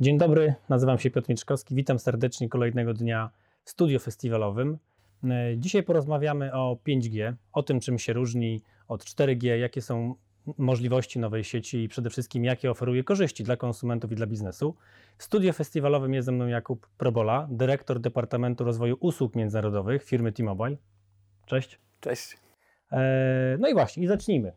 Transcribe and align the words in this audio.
Dzień 0.00 0.18
dobry, 0.18 0.54
nazywam 0.68 0.98
się 0.98 1.10
Piotr 1.10 1.28
Miczkowski. 1.28 1.74
Witam 1.74 1.98
serdecznie 1.98 2.48
kolejnego 2.48 2.94
dnia 2.94 3.30
w 3.64 3.70
studio 3.70 3.98
festiwalowym. 3.98 4.78
E, 5.24 5.58
Dzisiaj 5.58 5.82
porozmawiamy 5.82 6.52
o 6.52 6.78
5G, 6.88 7.34
o 7.52 7.62
tym, 7.62 7.80
czym 7.80 7.98
się 7.98 8.12
różni 8.12 8.62
od 8.88 9.04
4G, 9.04 9.46
jakie 9.46 9.82
są 9.82 10.14
możliwości 10.58 11.18
nowej 11.18 11.44
sieci 11.44 11.82
i 11.82 11.88
przede 11.88 12.10
wszystkim 12.10 12.44
jakie 12.44 12.70
oferuje 12.70 13.04
korzyści 13.04 13.44
dla 13.44 13.56
konsumentów 13.56 14.12
i 14.12 14.14
dla 14.14 14.26
biznesu. 14.26 14.74
W 15.18 15.24
studio 15.24 15.52
festiwalowym 15.52 16.14
jest 16.14 16.26
ze 16.26 16.32
mną 16.32 16.46
Jakub 16.46 16.86
Probola, 16.98 17.48
dyrektor 17.50 18.00
Departamentu 18.00 18.64
Rozwoju 18.64 18.96
Usług 19.00 19.36
Międzynarodowych 19.36 20.04
firmy 20.04 20.32
T-Mobile. 20.32 20.76
Cześć. 21.46 21.78
Cześć. 22.00 22.43
E, 22.92 23.56
No 23.60 23.68
i 23.68 23.74
właśnie, 23.74 24.02
i 24.02 24.06
zacznijmy. 24.06 24.52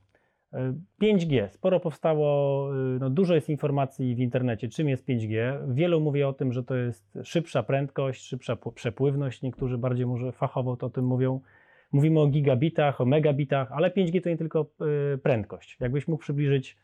E, 0.53 0.73
5G. 1.01 1.49
Sporo 1.49 1.79
powstało, 1.79 2.69
y, 2.75 2.99
no 2.99 3.09
dużo 3.09 3.35
jest 3.35 3.49
informacji 3.49 4.15
w 4.15 4.19
internecie, 4.19 4.67
czym 4.67 4.89
jest 4.89 5.05
5G. 5.05 5.59
Wielu 5.73 6.01
mówi 6.01 6.23
o 6.23 6.33
tym, 6.33 6.53
że 6.53 6.63
to 6.63 6.75
jest 6.75 7.19
szybsza 7.23 7.63
prędkość, 7.63 8.25
szybsza 8.25 8.57
przepływność. 8.75 9.41
Niektórzy 9.41 9.77
bardziej 9.77 10.05
może 10.05 10.31
fachowo 10.31 10.77
to 10.77 10.85
o 10.85 10.89
tym 10.89 11.05
mówią. 11.05 11.41
Mówimy 11.91 12.19
o 12.19 12.27
gigabitach, 12.27 13.01
o 13.01 13.05
megabitach, 13.05 13.71
ale 13.71 13.89
5G 13.89 14.21
to 14.21 14.29
nie 14.29 14.37
tylko 14.37 14.71
y, 15.15 15.17
prędkość. 15.17 15.77
Jakbyś 15.79 16.07
mógł 16.07 16.21
przybliżyć 16.23 16.77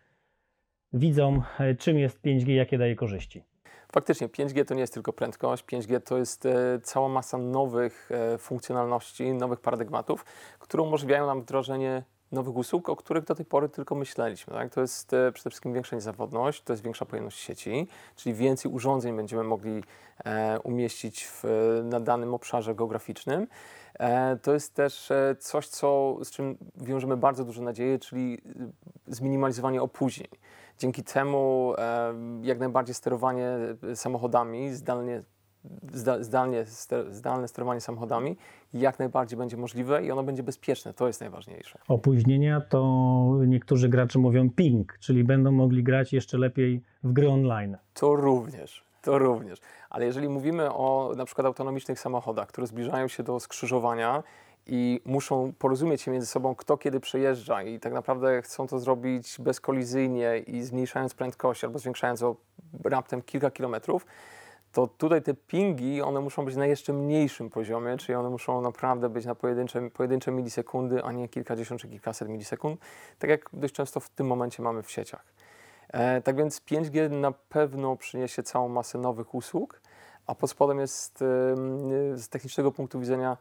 widzom, 0.94 1.41
y, 1.71 1.75
czym 1.75 1.97
jest 1.99 2.21
5G, 2.21 2.49
jakie 2.49 2.77
daje 2.77 2.95
korzyści. 2.95 3.44
Faktycznie 3.93 4.29
5G 4.29 4.65
to 4.65 4.73
nie 4.73 4.81
jest 4.81 4.93
tylko 4.93 5.13
prędkość, 5.13 5.65
5G 5.65 6.02
to 6.02 6.17
jest 6.17 6.45
e, 6.45 6.79
cała 6.83 7.09
masa 7.09 7.38
nowych 7.38 8.09
e, 8.11 8.38
funkcjonalności, 8.38 9.33
nowych 9.33 9.59
paradygmatów, 9.59 10.25
które 10.59 10.83
umożliwiają 10.83 11.25
nam 11.25 11.41
wdrożenie 11.41 12.03
nowych 12.33 12.55
usług, 12.55 12.89
o 12.89 12.95
których 12.95 13.23
do 13.23 13.35
tej 13.35 13.45
pory 13.45 13.69
tylko 13.69 13.95
myśleliśmy. 13.95 14.53
Tak? 14.53 14.73
To 14.73 14.81
jest 14.81 15.13
e, 15.13 15.31
przede 15.31 15.49
wszystkim 15.49 15.73
większa 15.73 15.95
niezawodność, 15.95 16.63
to 16.63 16.73
jest 16.73 16.83
większa 16.83 17.05
pojemność 17.05 17.39
sieci, 17.39 17.88
czyli 18.16 18.35
więcej 18.35 18.71
urządzeń 18.71 19.16
będziemy 19.16 19.44
mogli 19.44 19.83
e, 20.25 20.59
umieścić 20.59 21.25
w, 21.25 21.43
na 21.83 21.99
danym 21.99 22.33
obszarze 22.33 22.75
geograficznym. 22.75 23.47
E, 23.99 24.38
To 24.38 24.53
jest 24.53 24.73
też 24.73 25.11
coś, 25.39 25.67
co, 25.67 26.17
z 26.23 26.31
czym 26.31 26.58
wiążemy 26.75 27.17
bardzo 27.17 27.45
duże 27.45 27.61
nadzieje, 27.61 27.99
czyli 27.99 28.41
zminimalizowanie 29.08 29.81
opóźnień. 29.81 30.30
Dzięki 30.80 31.03
temu 31.03 31.73
jak 32.41 32.59
najbardziej 32.59 32.95
sterowanie 32.95 33.58
samochodami, 33.95 34.73
zdalnie, 34.73 35.21
zda, 35.21 35.33
zdalnie, 36.19 36.66
zdalne 37.09 37.47
sterowanie 37.47 37.81
samochodami 37.81 38.38
jak 38.73 39.00
najbardziej 39.00 39.38
będzie 39.38 39.58
możliwe 39.58 40.05
i 40.05 40.11
ono 40.11 40.23
będzie 40.23 40.44
bezpieczne. 40.44 40.94
To 40.94 41.08
jest 41.08 41.22
najważniejsze. 41.22 41.80
Opóźnienia 41.88 42.61
to 42.61 43.39
niektórzy 43.47 43.89
gracze 43.89 44.20
mówią 44.20 44.50
ping, 44.50 44.97
czyli 45.00 45.23
będą 45.23 45.52
mogli 45.52 45.83
grać 45.83 46.14
jeszcze 46.14 46.38
lepiej 46.38 46.81
w 47.03 47.14
gry 47.14 47.30
online. 47.30 47.78
To 47.94 48.16
również, 48.16 48.83
to 49.02 49.17
również. 49.17 49.59
Ale 49.89 50.05
jeżeli 50.05 50.30
mówimy 50.30 50.73
o 50.73 51.14
na 51.17 51.25
przykład 51.25 51.47
autonomicznych 51.47 52.00
samochodach, 52.00 52.48
które 52.48 52.67
zbliżają 52.67 53.08
się 53.08 53.23
do 53.23 53.39
skrzyżowania 53.39 54.23
i 54.67 55.02
muszą 55.05 55.53
porozumieć 55.59 56.02
się 56.02 56.11
między 56.11 56.27
sobą, 56.27 56.55
kto 56.55 56.77
kiedy 56.77 57.00
przejeżdża 57.00 57.64
i 57.64 57.80
tak 57.80 57.94
naprawdę 57.94 58.42
chcą 58.42 58.67
to 58.67 58.80
zrobić 58.80 59.36
bezkolizyjnie 59.39 60.38
i 60.38 60.61
zmniejszając 60.61 61.14
prędkość 61.14 61.64
albo 61.64 61.80
zwiększając 61.80 62.23
o 62.23 62.36
raptem 62.83 63.22
kilka 63.22 63.52
kilometrów, 63.52 64.05
to 64.73 64.88
tutaj 64.88 65.21
te 65.21 65.33
pingi, 65.33 66.02
one 66.02 66.19
muszą 66.21 66.45
być 66.45 66.55
na 66.55 66.66
jeszcze 66.66 66.93
mniejszym 66.93 67.49
poziomie, 67.49 67.97
czyli 67.97 68.16
one 68.16 68.29
muszą 68.29 68.61
naprawdę 68.61 69.09
być 69.09 69.25
na 69.25 69.35
pojedyncze, 69.35 69.89
pojedyncze 69.89 70.31
milisekundy, 70.31 71.03
a 71.03 71.11
nie 71.11 71.30
kilkadziesiąt 71.30 71.81
czy 71.81 71.88
kilkaset 71.88 72.30
milisekund, 72.30 72.80
tak 73.19 73.30
jak 73.30 73.49
dość 73.53 73.73
często 73.73 73.99
w 73.99 74.09
tym 74.09 74.27
momencie 74.27 74.63
mamy 74.63 74.83
w 74.83 74.91
sieciach. 74.91 75.25
E, 75.89 76.21
tak 76.21 76.35
więc 76.35 76.61
5G 76.61 77.11
na 77.11 77.31
pewno 77.31 77.95
przyniesie 77.95 78.43
całą 78.43 78.69
masę 78.69 78.97
nowych 78.97 79.35
usług, 79.35 79.81
a 80.27 80.35
pod 80.35 80.49
spodem 80.49 80.80
jest 80.80 81.21
e, 81.21 81.25
z 82.17 82.30
technicznego 82.30 82.71
punktu 82.71 82.99
widzenia 82.99 83.37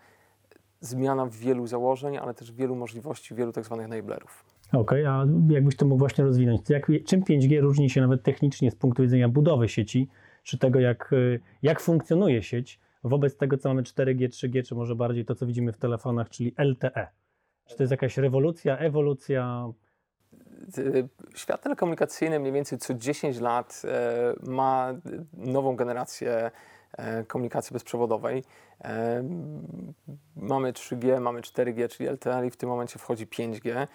zmiana 0.80 1.26
wielu 1.30 1.66
założeń, 1.66 2.16
ale 2.18 2.34
też 2.34 2.52
wielu 2.52 2.76
możliwości, 2.76 3.34
wielu 3.34 3.52
tak 3.52 3.64
zwanych 3.64 3.86
enablerów. 3.86 4.44
Okej, 4.72 5.06
a 5.06 5.24
jakbyś 5.48 5.76
to 5.76 5.86
mógł 5.86 5.98
właśnie 5.98 6.24
rozwinąć? 6.24 6.70
Jak, 6.70 6.86
czym 7.06 7.22
5G 7.22 7.60
różni 7.60 7.90
się 7.90 8.00
nawet 8.00 8.22
technicznie 8.22 8.70
z 8.70 8.74
punktu 8.74 9.02
widzenia 9.02 9.28
budowy 9.28 9.68
sieci, 9.68 10.08
czy 10.42 10.58
tego, 10.58 10.80
jak, 10.80 11.12
y, 11.12 11.40
jak 11.62 11.80
funkcjonuje 11.80 12.42
sieć, 12.42 12.80
wobec 13.04 13.36
tego, 13.36 13.58
co 13.58 13.68
mamy 13.68 13.82
4G, 13.82 14.28
3G, 14.28 14.68
czy 14.68 14.74
może 14.74 14.94
bardziej 14.94 15.24
to, 15.24 15.34
co 15.34 15.46
widzimy 15.46 15.72
w 15.72 15.78
telefonach, 15.78 16.28
czyli 16.28 16.54
LTE? 16.58 17.08
Czy 17.66 17.76
to 17.76 17.82
jest 17.82 17.90
jakaś 17.90 18.16
rewolucja, 18.16 18.78
ewolucja? 18.78 19.72
Y, 20.78 21.08
Świat 21.34 21.62
telekomunikacyjny 21.62 22.40
mniej 22.40 22.52
więcej 22.52 22.78
co 22.78 22.94
10 22.94 23.40
lat 23.40 23.82
e, 23.84 24.34
ma 24.50 24.94
nową 25.32 25.76
generację 25.76 26.50
e, 26.92 27.24
komunikacji 27.24 27.74
bezprzewodowej. 27.74 28.44
E, 28.84 29.24
Mamy 30.36 30.72
3G, 30.72 31.20
mamy 31.20 31.40
4G, 31.40 31.88
czyli 31.88 32.08
LTE 32.08 32.46
i 32.46 32.50
w 32.50 32.56
tym 32.56 32.68
momencie 32.68 32.98
wchodzi 32.98 33.26
5G. 33.26 33.86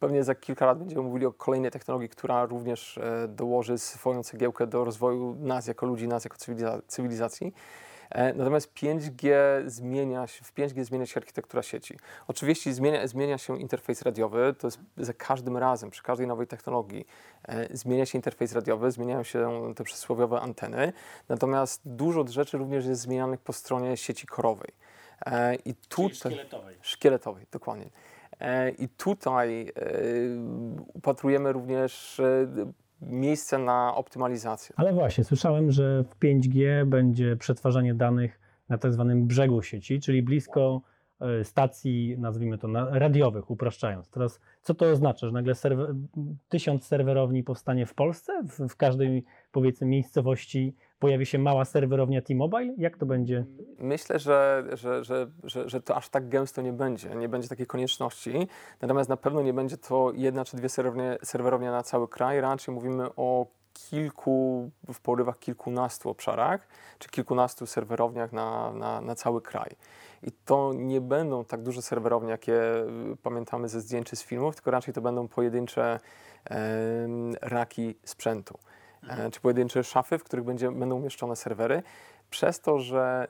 Pewnie 0.00 0.24
za 0.24 0.34
kilka 0.34 0.66
lat 0.66 0.78
będziemy 0.78 1.02
mówili 1.02 1.26
o 1.26 1.32
kolejnej 1.32 1.70
technologii, 1.70 2.08
która 2.08 2.44
również 2.46 2.98
e, 2.98 3.28
dołoży 3.28 3.78
swoją 3.78 4.22
cegiełkę 4.22 4.66
do 4.66 4.84
rozwoju 4.84 5.36
nas 5.40 5.66
jako 5.66 5.86
ludzi, 5.86 6.08
nas 6.08 6.24
jako 6.24 6.36
cywiliza- 6.36 6.80
cywilizacji. 6.86 7.54
E, 8.10 8.34
Natomiast 8.34 8.74
5G 8.74 9.30
zmienia 9.66 10.26
się, 10.26 10.44
w 10.44 10.54
5G 10.54 10.84
zmienia 10.84 11.06
się 11.06 11.20
architektura 11.20 11.62
sieci. 11.62 11.98
Oczywiście 12.28 12.74
zmienia, 12.74 13.06
zmienia 13.06 13.38
się 13.38 13.60
interfejs 13.60 14.02
radiowy, 14.02 14.54
to 14.58 14.66
jest 14.66 14.78
za 14.96 15.12
każdym 15.12 15.56
razem, 15.56 15.90
przy 15.90 16.02
każdej 16.02 16.26
nowej 16.26 16.46
technologii 16.46 17.06
e, 17.48 17.76
zmienia 17.76 18.06
się 18.06 18.18
interfejs 18.18 18.52
radiowy, 18.52 18.90
zmieniają 18.90 19.22
się 19.22 19.74
te 19.76 19.84
przysłowiowe 19.84 20.40
anteny, 20.40 20.92
natomiast 21.28 21.80
dużo 21.84 22.26
rzeczy 22.28 22.58
również 22.58 22.86
jest 22.86 23.00
zmienianych 23.00 23.40
po 23.40 23.52
stronie 23.52 23.96
sieci 23.96 24.26
korowej. 24.26 24.70
I 25.64 25.74
tutaj, 25.74 26.10
szkieletowej, 26.82 27.46
dokładnie. 27.52 27.86
E, 28.40 28.70
I 28.70 28.88
tutaj 28.88 29.62
e, 29.62 29.72
upatrujemy 30.94 31.52
również 31.52 32.20
e, 32.20 32.46
miejsce 33.00 33.58
na 33.58 33.94
optymalizację. 33.94 34.74
Ale 34.78 34.92
właśnie, 34.92 35.24
słyszałem, 35.24 35.70
że 35.70 36.04
w 36.04 36.18
5G 36.18 36.84
będzie 36.86 37.36
przetwarzanie 37.36 37.94
danych 37.94 38.40
na 38.68 38.78
tak 38.78 38.92
zwanym 38.92 39.26
brzegu 39.26 39.62
sieci, 39.62 40.00
czyli 40.00 40.22
blisko 40.22 40.82
stacji, 41.42 42.16
nazwijmy 42.18 42.58
to, 42.58 42.68
radiowych, 42.90 43.50
upraszczając. 43.50 44.10
Teraz, 44.10 44.40
co 44.62 44.74
to 44.74 44.90
oznacza, 44.90 45.26
że 45.26 45.32
nagle 45.32 45.54
serwer, 45.54 45.94
tysiąc 46.48 46.86
serwerowni 46.86 47.42
powstanie 47.42 47.86
w 47.86 47.94
Polsce? 47.94 48.42
W, 48.42 48.68
w 48.68 48.76
każdej, 48.76 49.24
powiedzmy, 49.52 49.86
miejscowości 49.86 50.74
pojawi 51.04 51.26
się 51.26 51.38
mała 51.38 51.64
serwerownia 51.64 52.22
T-Mobile? 52.22 52.74
Jak 52.78 52.96
to 52.96 53.06
będzie? 53.06 53.44
Myślę, 53.78 54.18
że, 54.18 54.64
że, 54.72 55.04
że, 55.04 55.28
że, 55.68 55.80
to 55.82 55.96
aż 55.96 56.08
tak 56.08 56.28
gęsto 56.28 56.62
nie 56.62 56.72
będzie, 56.72 57.14
nie 57.14 57.28
będzie 57.28 57.48
takiej 57.48 57.66
konieczności. 57.66 58.48
Natomiast 58.80 59.10
na 59.10 59.16
pewno 59.16 59.42
nie 59.42 59.52
będzie 59.52 59.76
to 59.76 60.12
jedna 60.14 60.44
czy 60.44 60.56
dwie 60.56 60.68
serwerownie, 60.68 61.18
serwerownie 61.22 61.70
na 61.70 61.82
cały 61.82 62.08
kraj. 62.08 62.40
Raczej 62.40 62.74
mówimy 62.74 63.06
o 63.16 63.46
kilku, 63.72 64.70
w 64.92 65.00
porywach 65.00 65.38
kilkunastu 65.38 66.10
obszarach, 66.10 66.68
czy 66.98 67.08
kilkunastu 67.08 67.66
serwerowniach 67.66 68.32
na, 68.32 68.72
na, 68.72 69.00
na 69.00 69.14
cały 69.14 69.42
kraj. 69.42 69.70
I 70.22 70.32
to 70.44 70.72
nie 70.74 71.00
będą 71.00 71.44
tak 71.44 71.62
duże 71.62 71.82
serwerownie, 71.82 72.30
jakie 72.30 72.54
y, 72.54 72.86
pamiętamy 73.22 73.68
ze 73.68 73.80
zdjęć 73.80 74.06
czy 74.06 74.16
z 74.16 74.22
filmów, 74.22 74.54
tylko 74.54 74.70
raczej 74.70 74.94
to 74.94 75.00
będą 75.00 75.28
pojedyncze 75.28 76.00
em, 76.44 77.34
raki 77.42 77.94
sprzętu, 78.04 78.58
e, 78.58 78.74
czy 79.32 79.40
pojedyncze 79.40 79.84
szafy, 79.84 80.18
w 80.18 80.24
których 80.24 80.44
będzie, 80.44 80.70
będą 80.70 80.96
umieszczone 80.96 81.36
serwery. 81.36 81.82
Przez 82.30 82.60
to, 82.60 82.78
że 82.78 83.28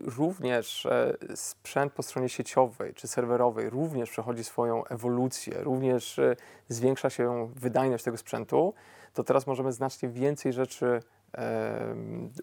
również 0.00 0.86
e, 0.86 1.16
sprzęt 1.34 1.92
po 1.92 2.02
stronie 2.02 2.28
sieciowej 2.28 2.94
czy 2.94 3.08
serwerowej 3.08 3.70
również 3.70 4.10
przechodzi 4.10 4.44
swoją 4.44 4.84
ewolucję, 4.84 5.54
również 5.62 6.18
e, 6.18 6.36
zwiększa 6.68 7.10
się 7.10 7.50
wydajność 7.54 8.04
tego 8.04 8.16
sprzętu, 8.16 8.74
to 9.14 9.24
teraz 9.24 9.46
możemy 9.46 9.72
znacznie 9.72 10.08
więcej 10.08 10.52
rzeczy 10.52 11.00
e, 11.38 11.94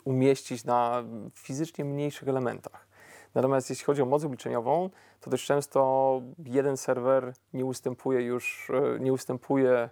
umieścić 0.04 0.66
na 0.66 1.04
fizycznie 1.34 1.86
mniejszych 1.86 2.28
elementach. 2.28 2.88
Natomiast 3.36 3.70
jeśli 3.70 3.86
chodzi 3.86 4.02
o 4.02 4.06
moc 4.06 4.24
obliczeniową, 4.24 4.90
to 5.22 5.30
dość 5.30 5.46
często 5.46 6.22
jeden 6.46 6.78
serwer 6.78 7.34
nie 7.54 7.66
ustępuje 7.66 8.22
już, 8.22 8.70
e, 8.70 9.00
nie 9.00 9.14
ustępuje 9.14 9.90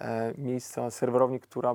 e, 0.00 0.34
miejsca 0.38 0.90
serwerowni, 0.90 1.40
która 1.40 1.74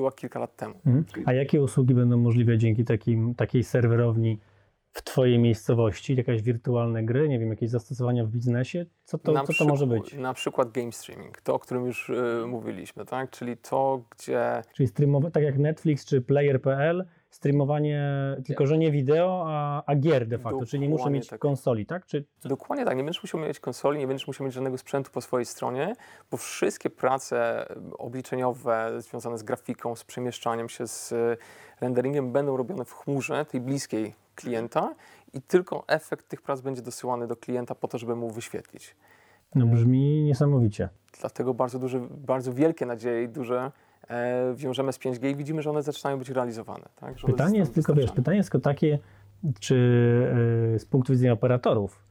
była 0.00 0.12
kilka 0.12 0.38
lat 0.38 0.56
temu. 0.56 0.74
Mhm. 0.86 1.04
A 1.26 1.32
jakie 1.32 1.62
usługi 1.62 1.94
będą 1.94 2.16
możliwe 2.16 2.58
dzięki 2.58 2.84
takim, 2.84 3.34
takiej 3.34 3.64
serwerowni 3.64 4.38
w 4.92 5.02
Twojej 5.02 5.38
miejscowości? 5.38 6.16
Jakieś 6.16 6.42
wirtualne 6.42 7.02
gry, 7.02 7.28
nie 7.28 7.38
wiem, 7.38 7.50
jakieś 7.50 7.70
zastosowania 7.70 8.24
w 8.24 8.28
biznesie? 8.28 8.86
Co 9.04 9.18
to, 9.18 9.32
Na 9.32 9.44
co 9.44 9.52
to 9.52 9.64
może 9.64 9.86
być? 9.86 10.14
Na 10.14 10.34
przykład 10.34 10.70
game 10.72 10.92
streaming, 10.92 11.40
to 11.40 11.54
o 11.54 11.58
którym 11.58 11.86
już 11.86 12.10
y, 12.10 12.44
mówiliśmy, 12.46 13.04
tak? 13.04 13.30
Czyli 13.30 13.56
to, 13.56 14.02
gdzie 14.10 14.62
Czyli 14.74 14.86
streamowe, 14.86 15.30
tak 15.30 15.42
jak 15.42 15.58
Netflix 15.58 16.04
czy 16.04 16.20
Player.pl, 16.20 17.04
streamowanie, 17.30 18.02
tylko 18.46 18.66
że 18.66 18.78
nie 18.78 18.90
wideo, 18.90 19.44
a, 19.48 19.82
a 19.86 19.96
gier 19.96 20.26
de 20.26 20.38
facto, 20.38 20.66
czyli 20.66 20.82
nie 20.82 20.88
muszę 20.88 21.10
mieć 21.10 21.28
tak. 21.28 21.40
konsoli, 21.40 21.86
tak? 21.86 22.06
Czy, 22.06 22.24
Dokładnie 22.44 22.84
tak, 22.84 22.96
nie 22.96 23.04
będziesz 23.04 23.22
musiał 23.22 23.40
mieć 23.40 23.60
konsoli, 23.60 23.98
nie 23.98 24.06
będziesz 24.06 24.26
musiał 24.26 24.44
mieć 24.44 24.54
żadnego 24.54 24.78
sprzętu 24.78 25.10
po 25.10 25.20
swojej 25.20 25.46
stronie, 25.46 25.94
bo 26.30 26.36
wszystkie 26.36 26.90
prace 26.90 27.66
obliczeniowe 27.98 28.92
związane 28.98 29.38
z 29.38 29.42
grafiką, 29.42 29.96
z 29.96 30.04
przemieszczaniem 30.04 30.68
się, 30.68 30.86
z 30.86 31.12
e, 31.12 31.36
renderingiem 31.80 32.32
będą 32.32 32.56
robione 32.56 32.84
w 32.84 32.92
chmurze, 32.92 33.44
tej 33.44 33.60
bliskiej 33.60 34.14
klienta 34.34 34.94
i 35.32 35.42
tylko 35.42 35.84
efekt 35.86 36.28
tych 36.28 36.42
prac 36.42 36.60
będzie 36.60 36.82
dosyłany 36.82 37.26
do 37.26 37.36
klienta 37.36 37.74
po 37.74 37.88
to, 37.88 37.98
żeby 37.98 38.16
mu 38.16 38.30
wyświetlić. 38.30 38.96
no 39.54 39.66
brzmi 39.66 40.22
niesamowicie. 40.22 40.88
Dlatego 41.20 41.54
bardzo, 41.54 41.78
duże, 41.78 42.00
bardzo 42.10 42.52
wielkie 42.52 42.86
nadzieje 42.86 43.22
i 43.22 43.28
duże 43.28 43.72
e, 44.10 44.54
wiążemy 44.54 44.92
z 44.92 44.98
5G 44.98 45.30
i 45.30 45.36
widzimy, 45.36 45.62
że 45.62 45.70
one 45.70 45.82
zaczynają 45.82 46.18
być 46.18 46.28
realizowane. 46.28 46.84
Tak? 46.96 47.14
Pytanie 47.26 47.58
jest 47.58 47.74
tylko, 47.74 47.94
wiesz, 47.94 48.12
pytanie 48.12 48.36
jest 48.36 48.50
tylko 48.50 48.64
takie, 48.64 48.98
czy 49.60 49.74
y, 50.74 50.78
z 50.78 50.84
punktu 50.84 51.12
widzenia 51.12 51.32
operatorów, 51.32 52.04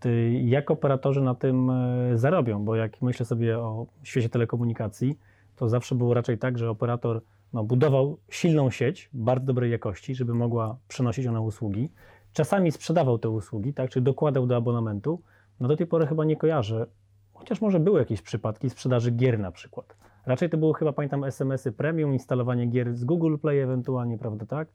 ty, 0.00 0.32
jak 0.32 0.70
operatorzy 0.70 1.20
na 1.20 1.34
tym 1.34 1.70
y, 1.70 2.18
zarobią, 2.18 2.64
bo 2.64 2.76
jak 2.76 3.02
myślę 3.02 3.26
sobie 3.26 3.58
o 3.58 3.86
świecie 4.02 4.28
telekomunikacji, 4.28 5.18
to 5.56 5.68
zawsze 5.68 5.94
było 5.94 6.14
raczej 6.14 6.38
tak, 6.38 6.58
że 6.58 6.70
operator 6.70 7.22
no, 7.52 7.64
budował 7.64 8.18
silną 8.28 8.70
sieć 8.70 9.10
bardzo 9.12 9.46
dobrej 9.46 9.70
jakości, 9.70 10.14
żeby 10.14 10.34
mogła 10.34 10.76
przenosić 10.88 11.26
ona 11.26 11.40
usługi. 11.40 11.90
Czasami 12.32 12.72
sprzedawał 12.72 13.18
te 13.18 13.28
usługi, 13.28 13.74
tak, 13.74 13.90
czy 13.90 14.00
dokładał 14.00 14.46
do 14.46 14.56
abonamentu. 14.56 15.22
No 15.60 15.68
do 15.68 15.76
tej 15.76 15.86
pory 15.86 16.06
chyba 16.06 16.24
nie 16.24 16.36
kojarzę, 16.36 16.86
chociaż 17.32 17.60
może 17.60 17.80
były 17.80 17.98
jakieś 17.98 18.22
przypadki 18.22 18.70
sprzedaży 18.70 19.10
gier 19.10 19.38
na 19.38 19.50
przykład. 19.52 19.96
Raczej 20.26 20.50
to 20.50 20.56
były 20.56 20.74
chyba, 20.74 20.92
pamiętam, 20.92 21.24
SMS-y 21.24 21.72
premium, 21.72 22.12
instalowanie 22.12 22.66
gier 22.66 22.94
z 22.94 23.04
Google 23.04 23.36
Play 23.38 23.60
ewentualnie, 23.60 24.18
prawda, 24.18 24.46
tak? 24.46 24.68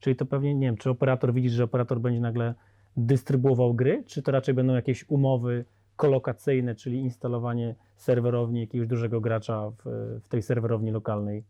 Czyli 0.00 0.16
to 0.16 0.26
pewnie, 0.26 0.54
nie 0.54 0.66
wiem, 0.66 0.76
czy 0.76 0.90
operator 0.90 1.34
widzisz, 1.34 1.52
że 1.52 1.64
operator 1.64 2.00
będzie 2.00 2.20
nagle 2.20 2.54
dystrybuował 2.96 3.74
gry, 3.74 4.04
czy 4.06 4.22
to 4.22 4.32
raczej 4.32 4.54
będą 4.54 4.74
jakieś 4.74 5.04
umowy 5.08 5.64
kolokacyjne, 5.96 6.74
czyli 6.74 6.98
instalowanie 6.98 7.74
serwerowni 7.96 8.60
jakiegoś 8.60 8.88
dużego 8.88 9.20
gracza 9.20 9.70
w, 9.70 9.82
w 10.24 10.28
tej 10.28 10.42
serwerowni 10.42 10.90
lokalnej. 10.90 11.44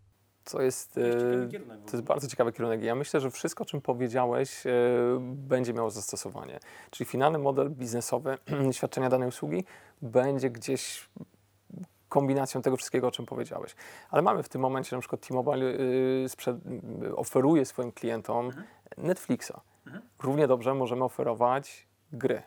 Co 0.45 0.63
jest, 0.63 0.99
e, 0.99 1.49
to 1.87 1.97
jest 1.97 2.05
bardzo 2.05 2.29
ciekawy 2.29 2.53
kierunek. 2.53 2.83
Ja 2.83 2.95
myślę, 2.95 3.21
że 3.21 3.31
wszystko, 3.31 3.63
o 3.63 3.67
czym 3.67 3.81
powiedziałeś, 3.81 4.67
e, 4.67 4.71
będzie 5.21 5.73
miało 5.75 5.91
zastosowanie. 5.91 6.61
Czyli 6.91 7.11
finalny 7.11 7.39
model 7.39 7.71
biznesowy 7.71 8.39
świadczenia 8.73 9.09
danej 9.09 9.29
usługi 9.29 9.65
będzie 10.03 10.51
gdzieś 10.51 11.09
kombinacją 12.13 12.63
tego 12.63 12.77
wszystkiego, 12.77 13.09
o 13.09 13.11
czym 13.11 13.27
powiedziałeś. 13.27 13.75
Ale 14.11 14.23
mamy 14.23 14.43
w 14.43 14.49
tym 14.49 14.61
momencie, 14.61 14.97
na 14.97 15.01
przykład 15.01 15.29
T-Mobile 15.29 15.65
y, 15.65 16.29
sprzed, 16.29 16.57
y, 17.03 17.17
oferuje 17.17 17.65
swoim 17.65 17.93
klientom 17.93 18.51
Netflixa. 18.97 19.53
Równie 20.23 20.47
dobrze 20.47 20.75
możemy 20.75 21.05
oferować 21.05 21.87
gry. 22.13 22.43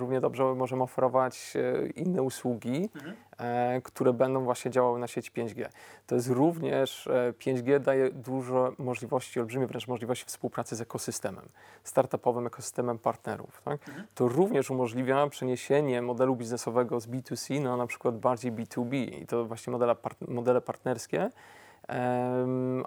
Równie 0.00 0.20
dobrze 0.20 0.54
możemy 0.54 0.82
oferować 0.82 1.52
e, 1.56 1.86
inne 1.86 2.22
usługi, 2.22 2.90
e, 3.38 3.80
które 3.84 4.12
będą 4.12 4.44
właśnie 4.44 4.70
działały 4.70 4.98
na 4.98 5.06
sieci 5.06 5.30
5G. 5.32 5.68
To 6.06 6.14
jest 6.14 6.28
również, 6.28 7.06
e, 7.06 7.32
5G 7.32 7.80
daje 7.80 8.10
dużo 8.10 8.72
możliwości, 8.78 9.40
olbrzymie 9.40 9.66
wręcz 9.66 9.88
możliwości 9.88 10.24
współpracy 10.24 10.76
z 10.76 10.80
ekosystemem, 10.80 11.48
startupowym 11.84 12.46
ekosystemem 12.46 12.98
partnerów. 12.98 13.62
Tak? 13.64 13.80
To 14.14 14.28
również 14.28 14.70
umożliwia 14.70 15.26
przeniesienie 15.26 16.02
modelu 16.02 16.36
biznesowego 16.36 17.00
z 17.00 17.06
B2C 17.08 17.60
na 17.62 17.76
na 17.76 17.86
przykład 17.86 18.18
bardziej 18.18 18.52
B2B 18.52 18.94
i 19.22 19.26
to 19.26 19.44
właśnie 19.44 19.70
modele, 19.70 19.94
part- 19.94 20.28
modele 20.28 20.60
partnerskie, 20.60 21.30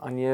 a 0.01 0.09
nie 0.09 0.33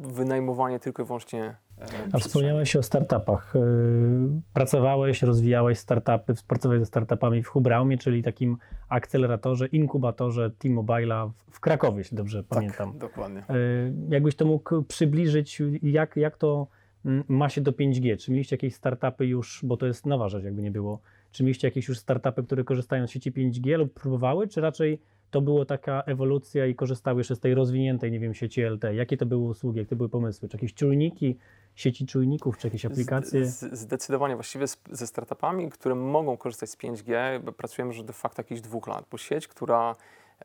wynajmowanie 0.00 0.78
tylko 0.78 1.02
i 1.02 1.06
wyłącznie 1.06 1.44
e, 1.44 1.67
A 2.12 2.18
wspomniałeś 2.18 2.76
o 2.76 2.82
startupach. 2.82 3.52
Yy, 3.54 4.40
Pracowałeś, 4.52 5.22
rozwijałeś 5.22 5.78
startupy, 5.78 6.34
współpracowałeś 6.34 6.80
ze 6.80 6.86
startupami 6.86 7.42
w 7.42 7.48
Hubraumie, 7.48 7.98
czyli 7.98 8.22
takim 8.22 8.56
akceleratorze, 8.88 9.66
inkubatorze 9.66 10.50
T-Mobile'a 10.58 11.30
w- 11.50 11.60
Krakowie, 11.60 11.98
jeśli 11.98 12.16
dobrze 12.16 12.44
pamiętam. 12.44 12.90
Tak, 12.90 13.00
dokładnie. 13.00 13.42
Yy, 13.48 13.92
Jakbyś 14.08 14.36
to 14.36 14.44
mógł 14.46 14.82
przybliżyć, 14.82 15.62
jak, 15.82 16.16
jak 16.16 16.36
to 16.36 16.66
mm, 17.04 17.24
ma 17.28 17.48
się 17.48 17.60
do 17.60 17.72
5G? 17.72 18.16
Czy 18.18 18.30
mieliście 18.32 18.56
jakieś 18.56 18.74
startupy 18.74 19.26
już, 19.26 19.60
bo 19.64 19.76
to 19.76 19.86
jest 19.86 20.06
nowa 20.06 20.28
rzecz, 20.28 20.44
jakby 20.44 20.62
nie 20.62 20.70
było, 20.70 21.00
czy 21.32 21.42
mieliście 21.44 21.66
jakieś 21.68 21.88
już 21.88 21.98
startupy, 21.98 22.42
które 22.42 22.64
korzystają 22.64 23.06
z 23.06 23.10
sieci 23.10 23.32
5G 23.32 23.78
lub 23.78 23.94
próbowały, 23.94 24.48
czy 24.48 24.60
raczej 24.60 25.00
to 25.30 25.40
była 25.40 25.64
taka 25.64 26.02
ewolucja 26.02 26.66
i 26.66 26.74
korzystały 26.74 27.20
jeszcze 27.20 27.36
z 27.36 27.40
tej 27.40 27.54
rozwiniętej, 27.54 28.12
nie 28.12 28.20
wiem, 28.20 28.34
sieci 28.34 28.62
LTE? 28.62 28.94
Jakie 28.94 29.16
to 29.16 29.26
były 29.26 29.44
usługi, 29.48 29.78
jakie 29.78 29.88
to 29.90 29.96
były 29.96 30.08
pomysły? 30.08 30.48
Czy 30.48 30.56
jakieś 30.56 30.74
czujniki, 30.74 31.36
sieci 31.78 32.06
czujników, 32.06 32.58
czy 32.58 32.66
jakieś 32.66 32.84
aplikacje? 32.84 33.46
Z, 33.46 33.78
zdecydowanie, 33.78 34.34
właściwie 34.34 34.68
z, 34.68 34.78
ze 34.90 35.06
startupami, 35.06 35.70
które 35.70 35.94
mogą 35.94 36.36
korzystać 36.36 36.70
z 36.70 36.76
5G, 36.76 37.40
bo 37.40 37.52
pracujemy 37.52 37.94
już 37.94 38.02
de 38.02 38.12
facto 38.12 38.42
jakieś 38.42 38.60
dwóch 38.60 38.86
lat, 38.86 39.06
bo 39.10 39.18
sieć, 39.18 39.48
która 39.48 39.96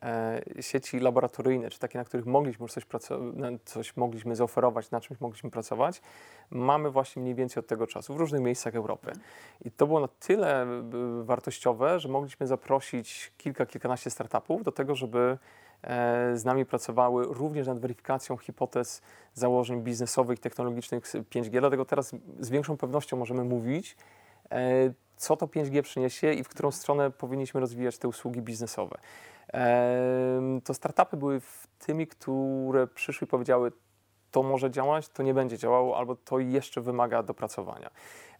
e, 0.01 0.41
sieci 0.61 0.99
laboratoryjne, 0.99 1.69
czy 1.69 1.79
takie, 1.79 1.97
na 1.97 2.05
których 2.05 2.25
mogliśmy 2.25 2.63
już 2.63 2.71
coś, 2.71 2.85
coś 3.65 3.97
mogliśmy 3.97 4.35
zaoferować, 4.35 4.91
na 4.91 5.01
czymś 5.01 5.21
mogliśmy 5.21 5.51
pracować, 5.51 6.01
mamy 6.49 6.91
właśnie 6.91 7.21
mniej 7.21 7.35
więcej 7.35 7.61
od 7.61 7.67
tego 7.67 7.87
czasu 7.87 8.13
w 8.13 8.17
różnych 8.17 8.41
miejscach 8.41 8.75
Europy. 8.75 9.11
I 9.65 9.71
to 9.71 9.87
było 9.87 9.99
na 9.99 10.07
tyle 10.07 10.65
y, 11.21 11.23
wartościowe, 11.23 11.99
że 11.99 12.09
mogliśmy 12.09 12.47
zaprosić 12.47 13.31
kilka, 13.37 13.65
kilkanaście 13.65 14.09
startupów 14.09 14.63
do 14.63 14.71
tego, 14.71 14.95
żeby 14.95 15.19
e, 15.19 15.62
z 16.33 16.45
nami 16.45 16.65
pracowały 16.65 17.25
również 17.25 17.67
nad 17.67 17.79
weryfikacją 17.79 18.37
hipotez 18.37 19.01
założeń 19.33 19.81
biznesowych 19.81 20.39
technologicznych 20.39 21.07
z 21.07 21.15
5G. 21.15 21.59
Dlatego 21.59 21.85
teraz 21.85 22.11
z 22.39 22.49
większą 22.49 22.77
pewnością 22.77 23.17
możemy 23.17 23.43
mówić, 23.43 23.97
e, 24.51 24.93
co 25.17 25.37
to 25.37 25.47
5G 25.47 25.81
przyniesie 25.81 26.33
i 26.33 26.43
w 26.43 26.49
którą 26.49 26.71
stronę 26.71 27.11
powinniśmy 27.11 27.59
rozwijać 27.59 27.97
te 27.97 28.07
usługi 28.07 28.41
biznesowe. 28.41 28.97
Em, 29.47 30.61
To 30.61 30.73
startupy 30.73 31.17
były 31.17 31.41
tymi, 31.79 32.07
które 32.07 32.87
przyszły 32.87 33.25
i 33.25 33.27
powiedziały, 33.27 33.71
to 34.31 34.43
może 34.43 34.71
działać, 34.71 35.09
to 35.09 35.23
nie 35.23 35.33
będzie 35.33 35.57
działało, 35.57 35.97
albo 35.97 36.15
to 36.15 36.39
jeszcze 36.39 36.81
wymaga 36.81 37.23
dopracowania. 37.23 37.89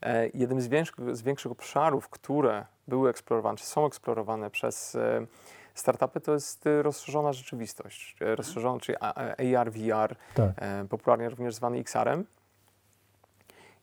E, 0.02 0.28
Jednym 0.28 0.60
z 0.60 0.66
większych, 0.68 1.16
z 1.16 1.22
większych 1.22 1.52
obszarów, 1.52 2.08
które 2.08 2.66
były 2.88 3.10
eksplorowane, 3.10 3.58
czy 3.58 3.66
są 3.66 3.86
eksplorowane 3.86 4.50
przez 4.50 4.94
e, 4.94 5.26
startupy, 5.74 6.20
to 6.20 6.32
jest 6.32 6.66
e, 6.66 6.82
rozszerzona 6.82 7.32
rzeczywistość, 7.32 8.16
e, 8.20 8.36
rozszerzona, 8.36 8.80
czyli 8.80 8.98
AR, 9.56 9.72
VR, 9.72 10.16
Tak. 10.34 10.50
e, 10.56 10.84
popularnie 10.88 11.28
również 11.28 11.54
zwany 11.54 11.78
XR-em. 11.78 12.24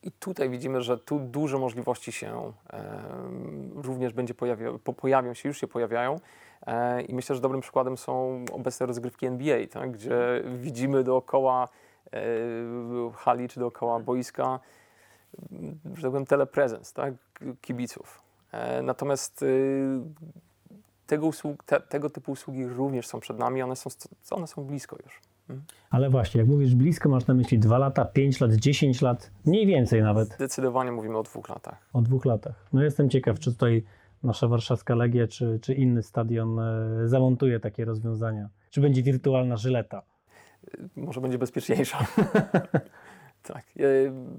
I 0.03 0.11
tutaj 0.11 0.49
widzimy, 0.49 0.81
że 0.81 0.97
tu 0.97 1.19
duże 1.19 1.57
możliwości 1.57 2.11
się 2.11 2.53
em, 2.69 3.71
również 3.75 4.13
będzie 4.13 4.33
pojawia, 4.33 4.71
po, 4.83 4.93
pojawią 4.93 5.33
się, 5.33 5.49
już 5.49 5.57
się 5.57 5.67
pojawiają. 5.67 6.19
E, 6.67 7.01
I 7.01 7.13
myślę, 7.15 7.35
że 7.35 7.41
dobrym 7.41 7.61
przykładem 7.61 7.97
są 7.97 8.45
obecne 8.51 8.85
rozgrywki 8.85 9.25
NBA, 9.25 9.67
tak, 9.67 9.91
gdzie 9.91 10.43
widzimy 10.57 11.03
dookoła 11.03 11.67
e, 12.13 12.21
hali 13.15 13.49
czy 13.49 13.59
dookoła 13.59 13.99
boiska, 13.99 14.59
m, 15.51 15.79
że 15.95 16.01
tak 16.01 16.11
powiem, 16.11 16.25
teleprezens 16.25 16.93
tak, 16.93 17.13
kibiców. 17.61 18.21
E, 18.51 18.81
natomiast 18.81 19.43
y, 19.43 19.99
tego, 21.11 21.27
usług, 21.27 21.63
te, 21.63 21.79
tego 21.79 22.09
typu 22.09 22.31
usługi 22.31 22.67
również 22.67 23.07
są 23.07 23.19
przed 23.19 23.39
nami, 23.39 23.61
one 23.61 23.75
są, 23.75 23.89
one 24.31 24.47
są 24.47 24.63
blisko 24.63 24.97
już. 25.03 25.19
Ale 25.89 26.09
właśnie, 26.09 26.41
jak 26.41 26.49
mówisz 26.49 26.75
blisko, 26.75 27.09
masz 27.09 27.27
na 27.27 27.33
myśli 27.33 27.59
2 27.59 27.77
lata, 27.77 28.05
5 28.05 28.41
lat, 28.41 28.51
10 28.53 29.01
lat, 29.01 29.31
mniej 29.45 29.67
więcej 29.67 30.01
nawet, 30.01 30.29
Zdecydowanie 30.29 30.91
mówimy 30.91 31.17
o 31.17 31.23
dwóch 31.23 31.49
latach. 31.49 31.89
o 31.93 32.01
dwóch 32.01 32.25
latach. 32.25 32.67
No 32.73 32.83
jestem 32.83 33.09
ciekaw, 33.09 33.39
czy 33.39 33.51
tutaj 33.51 33.83
nasza 34.23 34.47
warszawska 34.47 34.95
Legia, 34.95 35.27
czy, 35.27 35.59
czy 35.61 35.73
inny 35.73 36.03
stadion 36.03 36.59
e, 36.59 37.07
zamontuje 37.07 37.59
takie 37.59 37.85
rozwiązania. 37.85 38.49
Czy 38.69 38.81
będzie 38.81 39.03
wirtualna 39.03 39.57
żyleta? 39.57 40.01
może 40.95 41.21
będzie 41.21 41.37
bezpieczniejsza. 41.37 42.05
tak. 43.53 43.63
Ja, 43.75 43.87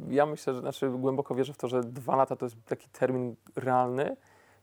ja 0.09 0.27
myślę, 0.27 0.55
że 0.55 0.61
znaczy 0.61 0.91
głęboko 0.91 1.35
wierzę 1.35 1.53
w 1.53 1.57
to, 1.57 1.69
że 1.69 1.81
dwa 1.81 2.17
lata 2.17 2.37
to 2.37 2.47
jest 2.47 2.57
taki 2.65 2.89
termin 2.89 3.37
realny, 3.57 4.17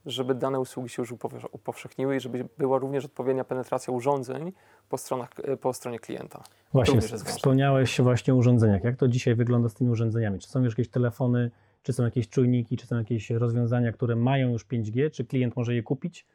żeby 0.06 0.34
dane 0.34 0.60
usługi 0.60 0.88
się 0.88 1.02
już 1.02 1.14
upowszechniły 1.52 2.16
i 2.16 2.20
żeby 2.20 2.48
była 2.58 2.78
również 2.78 3.04
odpowiednia 3.04 3.44
penetracja 3.44 3.92
urządzeń 3.92 4.52
po, 4.88 4.98
stronach, 4.98 5.30
po 5.60 5.72
stronie 5.72 5.98
klienta. 5.98 6.42
Właśnie, 6.72 7.00
wspomniałeś 7.00 8.00
właśnie 8.00 8.34
o 8.34 8.36
urządzeniach. 8.36 8.84
Jak 8.84 8.96
to 8.96 9.08
dzisiaj 9.08 9.34
wygląda 9.34 9.68
z 9.68 9.74
tymi 9.74 9.90
urządzeniami? 9.90 10.38
Czy 10.38 10.48
są 10.48 10.62
już 10.62 10.72
jakieś 10.72 10.88
telefony, 10.88 11.50
czy 11.82 11.92
są 11.92 12.04
jakieś 12.04 12.28
czujniki, 12.28 12.76
czy 12.76 12.86
są 12.86 12.98
jakieś 12.98 13.30
rozwiązania, 13.30 13.92
które 13.92 14.16
mają 14.16 14.48
już 14.48 14.66
5G? 14.66 15.10
Czy 15.10 15.24
klient 15.24 15.56
może 15.56 15.74
je 15.74 15.82
kupić? 15.82 16.26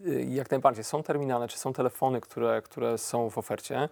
Y, 0.00 0.24
Jak 0.28 0.50
najbardziej. 0.50 0.84
Są 0.84 1.02
terminale, 1.02 1.48
czy 1.48 1.58
są 1.58 1.72
telefony, 1.72 2.20
które, 2.20 2.62
które 2.62 2.98
są 2.98 3.30
w 3.30 3.38
ofercie. 3.38 3.88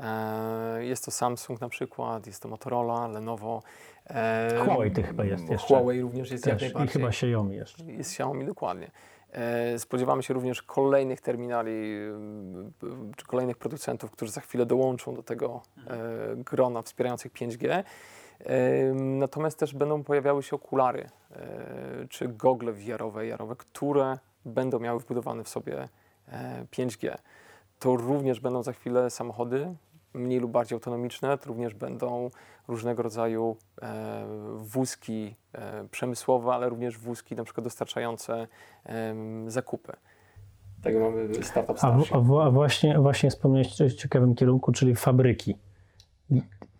E, 0.00 0.84
Jest 0.84 1.04
to 1.04 1.10
Samsung 1.10 1.60
na 1.60 1.68
przykład, 1.68 2.26
jest 2.26 2.42
to 2.42 2.48
Motorola, 2.48 3.06
Lenovo. 3.08 3.62
E, 4.10 4.64
Huawei 4.64 4.90
tych 4.90 5.06
chyba 5.06 5.24
jest 5.24 5.50
jeszcze. 5.50 5.66
Huawei 5.66 6.00
również 6.00 6.30
jest 6.30 6.46
jak 6.46 6.54
Też. 6.58 6.62
I 6.62 6.64
najbardziej. 6.64 6.92
chyba 6.92 7.08
Xiaomi 7.08 7.56
jeszcze. 7.56 7.84
Jest 7.84 8.10
Xiaomi, 8.10 8.44
dokładnie. 8.44 8.90
E, 9.32 9.78
Spodziewamy 9.78 10.22
się 10.22 10.34
również 10.34 10.62
kolejnych 10.62 11.20
terminali 11.20 11.70
e, 11.72 13.14
czy 13.16 13.26
kolejnych 13.26 13.56
producentów, 13.56 14.10
którzy 14.10 14.32
za 14.32 14.40
chwilę 14.40 14.66
dołączą 14.66 15.14
do 15.14 15.22
tego 15.22 15.62
grona 16.36 16.82
wspierających 16.82 17.32
5G. 17.32 17.68
E, 18.40 18.94
Natomiast 18.94 19.58
też 19.58 19.74
będą 19.74 20.04
pojawiały 20.04 20.42
się 20.42 20.56
okulary 20.56 21.08
czy 22.08 22.28
gogle 22.28 22.72
VR-owe, 22.72 23.32
AR-owe, 23.34 23.56
które 23.56 24.18
będą 24.44 24.78
miały 24.80 25.00
wbudowane 25.00 25.44
w 25.44 25.48
sobie 25.48 25.88
e, 26.28 26.64
5G. 26.72 27.14
To 27.78 27.96
również 27.96 28.40
będą 28.40 28.62
za 28.62 28.72
chwilę 28.72 29.10
samochody 29.10 29.74
mniej 30.14 30.40
lub 30.40 30.50
bardziej 30.50 30.76
autonomiczne, 30.76 31.38
to 31.38 31.48
również 31.48 31.74
będą 31.74 32.30
różnego 32.68 33.02
rodzaju 33.02 33.56
e, 33.82 34.24
wózki 34.56 35.36
e, 35.52 35.88
przemysłowe, 35.88 36.52
ale 36.52 36.68
również 36.68 36.98
wózki 36.98 37.36
na 37.36 37.44
przykład 37.44 37.64
dostarczające 37.64 38.48
em, 38.84 39.50
zakupy. 39.50 39.92
Tego 40.82 41.00
mamy 41.00 41.44
startup 41.44 41.78
Starship. 41.78 42.14
a, 42.14 42.20
w, 42.20 42.38
a 42.38 42.50
właśnie, 42.50 42.98
właśnie 42.98 43.30
wspomniałeś 43.30 43.80
o 43.80 43.90
ciekawym 43.90 44.34
kierunku, 44.34 44.72
czyli 44.72 44.94
fabryki. 44.94 45.56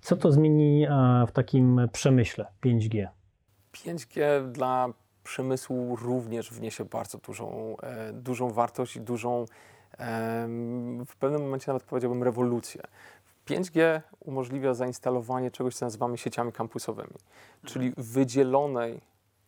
Co 0.01 0.17
to 0.17 0.33
zmieni 0.33 0.87
w 1.29 1.33
takim 1.33 1.81
przemyśle 1.93 2.47
5G? 2.65 3.07
5G 3.73 4.51
dla 4.53 4.89
przemysłu 5.25 5.97
również 5.97 6.51
wniesie 6.51 6.85
bardzo 6.85 7.19
dużą, 7.19 7.77
e, 7.83 8.13
dużą 8.13 8.51
wartość 8.51 8.97
i 8.97 9.01
dużą, 9.01 9.45
w 11.07 11.17
pewnym 11.19 11.43
momencie 11.43 11.65
nawet 11.67 11.83
powiedziałbym, 11.83 12.23
rewolucję. 12.23 12.83
5G 13.61 14.01
umożliwia 14.21 14.75
zainstalowanie 14.75 15.51
czegoś, 15.51 15.75
co 15.75 15.87
nazywamy 15.87 16.19
sieciami 16.19 16.53
kampusowymi, 16.53 17.15
czyli 17.65 17.93
wydzielonej 17.97 19.01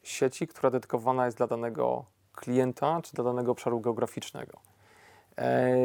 sieci, 0.02 0.46
która 0.46 0.70
dedykowana 0.70 1.24
jest 1.24 1.36
dla 1.36 1.46
danego 1.46 2.04
klienta 2.34 3.00
czy 3.02 3.14
dla 3.14 3.24
danego 3.24 3.52
obszaru 3.52 3.80
geograficznego. 3.80 4.60
E, 5.38 5.76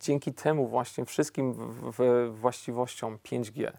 Dzięki 0.00 0.32
temu 0.32 0.66
właśnie 0.66 1.04
wszystkim 1.04 1.52
w, 1.52 1.92
w 1.98 2.30
właściwościom 2.40 3.18
5G 3.24 3.72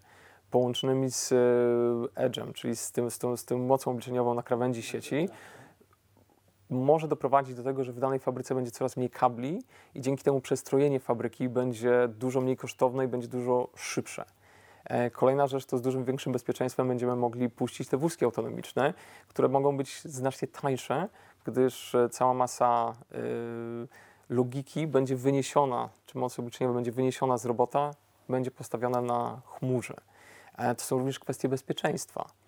połączonymi 0.50 1.10
z 1.10 1.32
e, 1.32 2.26
Edge'em, 2.28 2.52
czyli 2.52 2.76
z, 2.76 2.92
tym, 2.92 3.10
z, 3.10 3.18
tą, 3.18 3.36
z 3.36 3.50
mocą 3.50 3.90
obliczeniową 3.90 4.34
na 4.34 4.42
krawędzi 4.42 4.82
sieci, 4.82 5.28
może 6.70 7.08
doprowadzić 7.08 7.54
do 7.54 7.62
tego, 7.62 7.84
że 7.84 7.92
w 7.92 7.98
danej 7.98 8.18
fabryce 8.18 8.54
będzie 8.54 8.70
coraz 8.70 8.96
mniej 8.96 9.10
kabli 9.10 9.62
i 9.94 10.00
dzięki 10.00 10.24
temu 10.24 10.40
przestrojenie 10.40 11.00
fabryki 11.00 11.48
będzie 11.48 12.08
dużo 12.08 12.40
mniej 12.40 12.56
kosztowne 12.56 13.04
i 13.04 13.08
będzie 13.08 13.28
dużo 13.28 13.68
szybsze. 13.76 14.24
E, 14.84 15.10
Kolejna 15.10 15.46
rzecz 15.46 15.66
to 15.66 15.78
z 15.78 15.82
dużym 15.82 16.04
większym 16.04 16.32
bezpieczeństwem 16.32 16.88
będziemy 16.88 17.16
mogli 17.16 17.50
puścić 17.50 17.88
te 17.88 17.96
wózki 17.96 18.24
autonomiczne, 18.24 18.94
które 19.28 19.48
mogą 19.48 19.76
być 19.76 20.02
znacznie 20.02 20.48
tańsze, 20.48 21.08
gdyż 21.44 21.94
e, 21.94 22.08
cała 22.08 22.34
masa 22.34 22.92
y, 23.12 23.88
logiki 24.30 24.86
będzie 24.86 25.16
wyniesiona, 25.16 25.88
czy 26.06 26.18
moc 26.18 26.38
obliczeniowa 26.38 26.74
będzie 26.74 26.92
wyniesiona 26.92 27.38
z 27.38 27.46
robota, 27.46 27.90
będzie 28.28 28.50
postawiona 28.50 29.00
na 29.00 29.40
chmurze. 29.46 29.94
E, 30.58 30.74
To 30.74 30.84
są 30.84 30.96
również 30.96 31.18
kwestie 31.18 31.48
bezpieczeństwa, 31.48 32.20
e, 32.22 32.39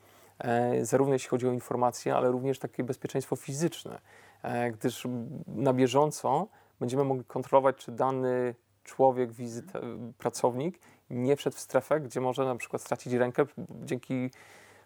zarówno 0.83 1.13
jeśli 1.13 1.29
chodzi 1.29 1.49
o 1.49 1.53
informacje, 1.53 2.17
ale 2.17 2.31
również 2.31 2.59
takie 2.59 2.85
bezpieczeństwo 2.85 3.37
fizyczne, 3.37 4.01
e, 4.43 4.71
gdyż 4.71 5.09
na 5.47 5.73
bieżąco 5.73 6.49
będziemy 6.81 7.05
mogli 7.05 7.25
kontrolować, 7.25 7.77
czy 7.77 7.93
dany 7.93 8.55
człowiek, 8.85 9.33
wizyt, 9.33 9.73
pracownik 10.19 10.79
nie 11.11 11.37
wszedł 11.37 11.57
w 11.57 11.61
strefę, 11.61 12.01
gdzie 12.01 12.21
może 12.21 12.45
na 12.45 12.57
przykład 12.57 12.83
stracić 12.83 13.13
rękę 13.13 13.45
dzięki 13.85 14.31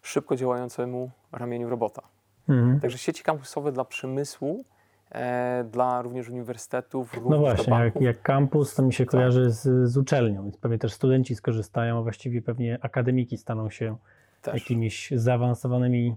szybko 0.01 0.35
działającemu 0.35 1.11
ramieniu 1.31 1.69
robota. 1.69 2.01
Mhm. 2.49 2.79
Także 2.79 2.97
sieci 2.97 3.23
kampusowe 3.23 3.71
dla 3.71 3.85
przemysłu, 3.85 4.65
e, 5.11 5.63
dla 5.71 6.01
również 6.01 6.29
uniwersytetów, 6.29 7.13
również 7.13 7.31
No 7.31 7.39
właśnie, 7.39 7.73
jak, 7.73 8.01
jak 8.01 8.21
kampus, 8.21 8.75
to 8.75 8.83
mi 8.83 8.93
się 8.93 9.05
Tak. 9.05 9.11
kojarzy 9.11 9.51
z, 9.51 9.89
z 9.91 9.97
uczelnią, 9.97 10.43
więc 10.43 10.57
pewnie 10.57 10.77
też 10.77 10.93
studenci 10.93 11.35
skorzystają, 11.35 11.99
a 11.99 12.01
właściwie 12.01 12.41
pewnie 12.41 12.79
akademiki 12.81 13.37
staną 13.37 13.69
się 13.69 13.97
też. 14.41 14.53
jakimiś 14.53 15.11
zaawansowanymi 15.15 16.15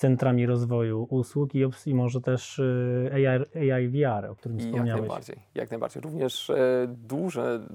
centrami 0.00 0.46
rozwoju 0.46 1.06
usług 1.10 1.54
i, 1.54 1.64
i 1.86 1.94
może 1.94 2.20
też 2.20 2.58
y, 2.58 3.10
AI, 3.12 3.70
AI 3.72 3.88
VR, 3.88 4.26
o 4.30 4.36
którym 4.36 4.58
I 4.58 4.62
jak 4.62 4.70
wspomniałeś. 4.72 5.00
najbardziej, 5.00 5.36
jak 5.54 5.70
najbardziej. 5.70 6.02
Również 6.02 6.50
e, 6.50 6.56
duże 6.88 7.42
e, 7.52 7.68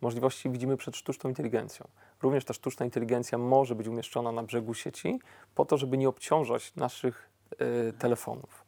możliwości 0.00 0.50
widzimy 0.50 0.76
przed 0.76 0.96
sztuczną 0.96 1.30
inteligencją. 1.30 1.88
Również 2.22 2.44
ta 2.44 2.54
sztuczna 2.54 2.84
inteligencja 2.84 3.38
może 3.38 3.74
być 3.74 3.88
umieszczona 3.88 4.32
na 4.32 4.42
brzegu 4.42 4.74
sieci 4.74 5.18
po 5.54 5.64
to, 5.64 5.76
żeby 5.76 5.98
nie 5.98 6.08
obciążać 6.08 6.74
naszych 6.74 7.30
e, 7.58 7.92
telefonów. 7.92 8.66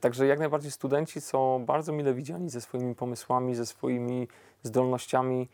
Także 0.00 0.26
jak 0.26 0.38
najbardziej 0.38 0.70
studenci 0.70 1.20
są 1.20 1.64
bardzo 1.66 1.92
mile 1.92 2.14
widziani 2.14 2.50
ze 2.50 2.60
swoimi 2.60 2.94
pomysłami, 2.94 3.54
ze 3.54 3.66
swoimi 3.66 4.28
zdolnościami. 4.62 5.48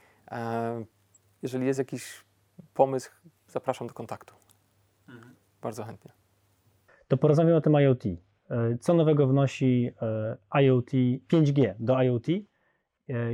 Jeżeli 1.43 1.67
jest 1.67 1.79
jakiś 1.79 2.25
pomysł, 2.75 3.11
zapraszam 3.59 3.87
do 3.87 3.95
kontaktu. 3.95 4.35
Bardzo 5.63 5.85
chętnie. 5.85 6.13
To 7.09 7.17
porozmawiamy 7.17 7.57
o 7.57 7.61
tym 7.61 7.73
IoT. 7.73 8.07
Y, 8.07 8.19
Co 8.81 8.95
nowego 8.95 9.27
wnosi 9.27 9.91
y, 10.53 10.61
IoT, 10.63 10.91
5G 11.33 11.75
do 11.79 12.03
IoT? 12.03 12.29
Y, 12.29 12.45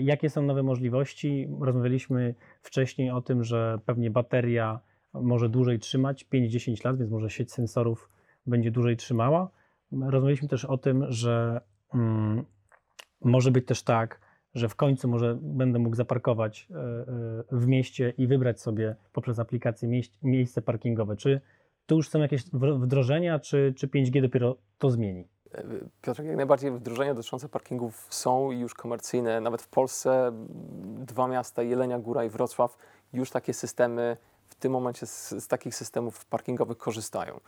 Jakie 0.02 0.30
są 0.30 0.42
nowe 0.42 0.62
możliwości? 0.62 1.48
Rozmawialiśmy 1.60 2.34
wcześniej 2.62 3.10
o 3.10 3.22
tym, 3.22 3.44
że 3.44 3.78
pewnie 3.86 4.10
bateria 4.10 4.80
może 5.14 5.48
dłużej 5.48 5.78
trzymać, 5.78 6.26
5-10 6.32 6.84
lat, 6.84 6.98
więc 6.98 7.10
może 7.10 7.30
sieć 7.30 7.52
sensorów 7.52 8.08
będzie 8.46 8.70
dłużej 8.70 8.96
trzymała. 8.96 9.50
Rozmawialiśmy 9.92 10.48
też 10.48 10.64
o 10.64 10.78
tym, 10.78 11.04
że 11.08 11.60
mm, 11.94 12.44
może 13.20 13.50
być 13.50 13.66
też 13.66 13.82
tak, 13.82 14.20
że 14.54 14.68
w 14.68 14.76
końcu 14.76 15.08
może 15.08 15.38
będę 15.40 15.78
mógł 15.78 15.96
zaparkować 15.96 16.68
e, 16.70 16.76
e, 16.76 16.84
w 17.52 17.66
mieście 17.66 18.12
i 18.18 18.26
wybrać 18.26 18.60
sobie 18.60 18.96
poprzez 19.12 19.38
aplikację 19.38 20.02
miejsce 20.22 20.62
parkingowe. 20.62 21.16
Czy 21.16 21.40
tu 21.86 21.96
już 21.96 22.08
są 22.08 22.18
jakieś 22.18 22.44
wdrożenia, 22.52 23.38
czy, 23.38 23.74
czy 23.76 23.88
5G 23.88 24.22
dopiero 24.22 24.56
to 24.78 24.90
zmieni? 24.90 25.28
Piotr, 26.02 26.22
jak 26.22 26.36
najbardziej 26.36 26.70
wdrożenia 26.70 27.14
dotyczące 27.14 27.48
parkingów 27.48 28.06
są 28.10 28.50
już 28.50 28.74
komercyjne. 28.74 29.40
Nawet 29.40 29.62
w 29.62 29.68
Polsce 29.68 30.32
dwa 30.98 31.28
miasta, 31.28 31.62
Jelenia 31.62 31.98
Góra 31.98 32.24
i 32.24 32.28
Wrocław, 32.28 32.78
już 33.12 33.30
takie 33.30 33.54
systemy, 33.54 34.16
w 34.48 34.54
tym 34.54 34.72
momencie 34.72 35.06
z, 35.06 35.30
z 35.30 35.48
takich 35.48 35.74
systemów 35.74 36.24
parkingowych 36.24 36.78
korzystają, 36.78 37.40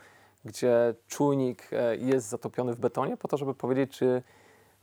gdzie 0.45 0.95
czujnik 1.07 1.69
e, 1.71 1.97
jest 1.97 2.29
zatopiony 2.29 2.73
w 2.73 2.79
betonie 2.79 3.17
po 3.17 3.27
to, 3.27 3.37
żeby 3.37 3.53
powiedzieć, 3.53 3.97
czy 3.97 4.23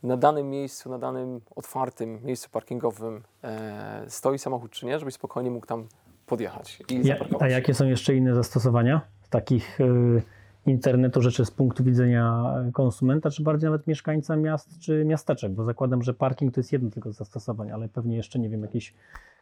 na 0.03 0.17
danym 0.17 0.49
miejscu, 0.49 0.89
na 0.89 0.99
danym 0.99 1.41
otwartym 1.55 2.23
miejscu 2.23 2.49
parkingowym 2.49 3.23
e, 3.43 4.05
stoi 4.07 4.39
samochód, 4.39 4.71
czy 4.71 4.85
nie, 4.85 4.99
żebyś 4.99 5.13
spokojnie 5.13 5.51
mógł 5.51 5.65
tam 5.65 5.87
podjechać 6.25 6.79
i 6.89 7.07
Ja, 7.07 7.15
a 7.39 7.47
jakie 7.47 7.73
są 7.73 7.85
jeszcze 7.85 8.15
inne 8.15 8.35
zastosowania 8.35 9.01
takich 9.29 9.81
y, 9.81 10.21
internetu 10.65 11.21
rzeczy 11.21 11.45
z 11.45 11.51
punktu 11.51 11.83
widzenia 11.83 12.53
konsumenta, 12.73 13.29
czy 13.29 13.43
bardziej 13.43 13.69
nawet 13.69 13.87
mieszkańca 13.87 14.35
miast 14.35 14.79
czy 14.79 15.05
miasteczek? 15.05 15.51
Bo 15.51 15.63
zakładam, 15.63 16.03
że 16.03 16.13
parking 16.13 16.53
to 16.53 16.59
jest 16.59 16.71
jedno 16.71 16.89
tylko 16.89 17.13
z 17.13 17.15
zastosowań, 17.15 17.71
ale 17.71 17.89
pewnie 17.89 18.17
jeszcze, 18.17 18.39
nie 18.39 18.49
wiem, 18.49 18.61
jakieś 18.61 18.93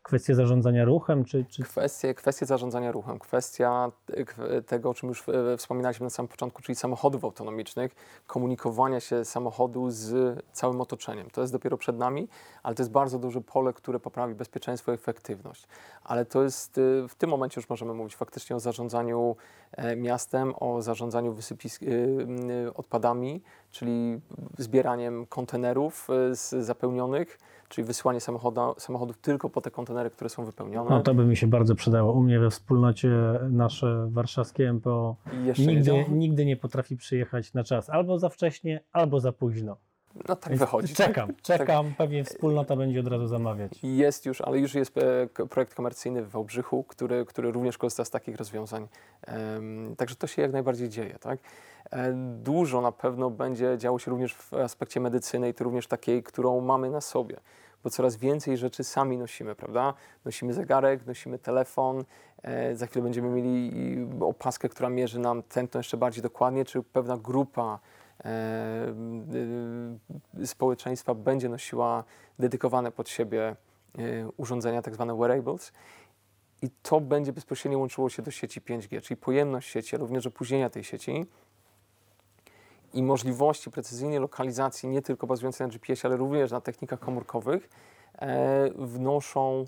kwestie 0.04 0.36
zarządzania 0.36 0.86
ruchem, 0.86 1.26
czy, 1.26 1.46
czy 1.46 1.64
Kwestie, 1.64 2.14
kwestie 2.14 2.46
zarządzania 2.46 2.92
ruchem, 2.92 3.20
kwestia 3.20 3.92
kw- 4.08 4.66
tego, 4.66 4.90
o 4.90 4.94
czym 4.94 5.10
już 5.10 5.24
wspominaliśmy 5.58 6.04
na 6.04 6.10
samym 6.10 6.28
początku, 6.28 6.62
czyli 6.62 6.76
samochodów 6.76 7.24
autonomicznych, 7.24 7.96
komunikowania 8.28 9.00
się 9.00 9.26
samochodu 9.26 9.92
z 9.92 10.40
całym 10.52 10.82
otoczeniem. 10.82 11.30
To 11.30 11.42
jest 11.42 11.54
dopiero 11.54 11.78
przed 11.78 11.98
nami, 11.98 12.28
ale 12.64 12.76
to 12.76 12.84
jest 12.84 12.92
bardzo 12.92 13.20
duże 13.20 13.42
pole, 13.42 13.74
które 13.74 14.00
poprawi 14.00 14.36
bezpieczeństwo 14.36 14.92
i 14.92 14.96
efektywność. 14.96 15.68
Ale 16.04 16.26
to 16.26 16.44
jest, 16.44 16.78
e, 16.78 17.08
w 17.08 17.16
tym 17.16 17.30
momencie 17.30 17.62
już 17.62 17.70
możemy 17.70 17.94
mówić 17.94 18.16
faktycznie 18.16 18.56
o 18.56 18.60
zarządzaniu 18.60 19.36
e, 19.72 19.96
miastem, 19.96 20.54
o 20.60 20.82
zarządzaniu 20.82 21.34
wysypisk, 21.34 21.84
e, 21.84 21.86
m, 21.86 22.38
e, 22.68 22.74
odpadami, 22.74 23.42
czyli 23.74 24.22
zbieraniem 24.58 25.26
kontenerów 25.26 26.08
z 26.32 26.66
zapełnionych, 26.66 27.40
czyli 27.70 27.88
wysyłanie 27.88 28.22
samochoda, 28.22 28.74
samochodów 28.78 29.18
tylko 29.18 29.50
po 29.50 29.62
te 29.62 29.72
kontenery, 29.72 30.10
które 30.10 30.30
są 30.30 30.46
wypełnione. 30.46 30.90
no, 30.90 31.02
to 31.02 31.14
by 31.14 31.26
mi 31.26 31.38
się 31.38 31.48
bardzo 31.48 31.76
przydało. 31.76 32.14
U 32.14 32.24
mnie 32.24 32.40
we 32.40 32.50
wspólnocie 32.50 33.10
nasze 33.50 34.08
warszawskie 34.12 34.74
MPO 34.74 35.16
nie 35.60 35.66
nigdy, 35.66 35.82
działa? 35.82 36.04
nigdy 36.10 36.46
nie 36.46 36.58
potrafi 36.58 36.98
przyjechać 36.98 37.54
na 37.54 37.64
czas. 37.64 37.90
Albo 37.90 38.20
za 38.20 38.30
wcześnie, 38.30 38.84
albo 38.92 39.20
za 39.20 39.32
późno. 39.32 39.78
No 40.30 40.36
tak 40.36 40.56
wychodzi. 40.56 40.96
Czekam, 40.96 41.34
czekam. 41.42 41.94
Pewnie 41.98 42.24
wspólnota 42.24 42.76
będzie 42.76 43.00
od 43.00 43.08
razu 43.08 43.28
zamawiać. 43.28 43.72
Jest 43.84 44.26
już, 44.26 44.42
ale 44.42 44.60
już 44.60 44.76
jest 44.76 44.98
e, 44.98 45.48
projekt 45.48 45.74
komercyjny 45.74 46.24
w 46.24 46.30
Wałbrzychu, 46.30 46.84
który, 46.84 47.26
który 47.26 47.52
również 47.52 47.78
korzysta 47.78 48.06
z 48.06 48.10
takich 48.10 48.36
rozwiązań. 48.36 48.88
Także 49.98 50.16
to 50.16 50.28
się 50.28 50.42
jak 50.42 50.52
najbardziej 50.52 50.90
dzieje. 50.90 51.18
Tak? 51.20 51.40
E, 51.92 52.14
Dużo 52.44 52.82
na 52.82 52.92
pewno 52.92 53.30
będzie 53.30 53.78
działo 53.78 54.00
się 54.00 54.12
również 54.12 54.36
w 54.36 54.54
aspekcie 54.54 55.00
medycyny 55.00 55.50
i 55.50 55.54
to 55.54 55.64
również 55.64 55.88
takiej, 55.88 56.24
którą 56.24 56.62
mamy 56.62 56.90
na 56.90 57.02
sobie. 57.02 57.40
Bo 57.84 57.90
coraz 57.90 58.16
więcej 58.16 58.58
rzeczy 58.58 58.84
sami 58.84 59.18
nosimy, 59.18 59.56
prawda? 59.56 59.94
Nosimy 60.26 60.54
zegarek, 60.54 61.06
nosimy 61.06 61.40
telefon, 61.40 62.04
e, 62.44 62.76
za 62.76 62.88
chwilę 62.88 63.04
będziemy 63.04 63.30
mieli 63.30 63.72
opaskę, 64.22 64.70
która 64.70 64.90
mierzy 64.90 65.20
nam 65.20 65.44
tętno 65.44 65.80
jeszcze 65.80 65.98
bardziej 65.98 66.24
dokładnie, 66.24 66.66
czy 66.66 66.84
pewna 66.84 67.18
grupa 67.18 67.80
społeczeństwa 70.46 71.16
będzie 71.16 71.50
nosiła 71.50 72.04
dedykowane 72.40 72.92
pod 72.92 73.10
siebie 73.10 73.56
y, 74.00 74.26
urządzenia, 74.38 74.82
tak 74.82 74.94
zwane 74.94 75.16
wearables. 75.16 75.72
I 76.62 76.70
to 76.82 77.02
będzie 77.02 77.34
bezpośrednio 77.34 77.80
łączyło 77.80 78.10
się 78.10 78.22
do 78.22 78.32
sieci 78.32 78.62
5G, 78.62 79.02
czyli 79.02 79.18
pojemność 79.18 79.70
sieci, 79.70 79.98
również 79.98 80.28
opóźnienia 80.28 80.70
tej 80.70 80.84
sieci 80.84 81.26
i 82.94 83.04
możliwości 83.04 83.72
precyzyjnej 83.72 84.20
lokalizacji, 84.20 84.90
nie 84.90 85.02
tylko 85.02 85.28
bazującej 85.28 85.68
na 85.68 85.74
GPS, 85.74 86.06
ale 86.06 86.18
również 86.18 86.52
na 86.52 86.62
technikach 86.62 87.00
komórkowych, 87.00 87.70
e, 88.16 88.70
wnoszą 88.76 89.66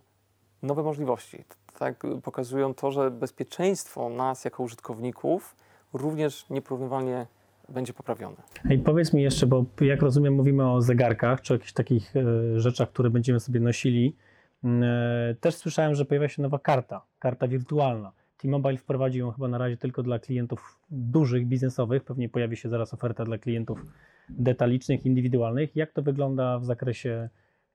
nowe 0.63 0.83
możliwości. 0.83 1.43
Tak 1.79 2.03
pokazują 2.23 2.73
to, 2.73 2.91
że 2.91 3.11
bezpieczeństwo 3.11 4.09
nas 4.09 4.45
jako 4.45 4.63
użytkowników 4.63 5.55
również 5.93 6.49
nieporównywalnie 6.49 7.27
będzie 7.69 7.93
poprawione. 7.93 8.35
I 8.69 8.77
powiedz 8.77 9.13
mi 9.13 9.21
jeszcze, 9.21 9.47
bo 9.47 9.65
jak 9.81 10.01
rozumiem, 10.01 10.33
mówimy 10.33 10.71
o 10.71 10.81
zegarkach, 10.81 11.41
czy 11.41 11.53
o 11.53 11.55
jakichś 11.55 11.73
takich 11.73 12.13
e, 12.15 12.59
rzeczach, 12.59 12.89
które 12.89 13.09
będziemy 13.09 13.39
sobie 13.39 13.59
nosili. 13.59 14.15
Mm, 14.63 14.83
e, 14.83 15.35
Też 15.35 15.55
słyszałem, 15.55 15.95
że 15.95 16.05
pojawia 16.05 16.27
się 16.27 16.41
nowa 16.41 16.59
karta, 16.59 17.01
karta 17.19 17.47
wirtualna. 17.47 18.11
T-Mobile 18.37 18.77
wprowadził 18.77 19.25
ją 19.25 19.31
chyba 19.31 19.47
na 19.47 19.57
razie 19.57 19.77
tylko 19.77 20.03
dla 20.03 20.19
klientów 20.19 20.79
dużych, 20.89 21.47
biznesowych. 21.47 22.03
Pewnie 22.03 22.29
pojawi 22.29 22.57
się 22.57 22.69
zaraz 22.69 22.93
oferta 22.93 23.25
dla 23.25 23.37
klientów 23.37 23.85
detalicznych, 24.29 25.05
indywidualnych. 25.05 25.75
Jak 25.75 25.91
to 25.91 26.01
wygląda 26.01 26.59
w 26.59 26.65
zakresie, 26.65 27.29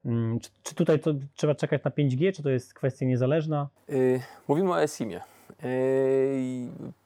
mm, 0.04 0.40
czy, 0.40 0.50
czy 0.62 0.74
tutaj 0.74 1.00
to 1.00 1.14
trzeba 1.34 1.54
czekać 1.54 1.84
na 1.84 1.90
5G, 1.90 2.32
czy 2.32 2.42
to 2.42 2.50
jest 2.50 2.74
kwestia 2.74 3.06
niezależna? 3.06 3.68
Yy, 3.88 4.20
Mówimy 4.48 4.70
o 4.70 4.82
eSIM-ie. 4.82 5.20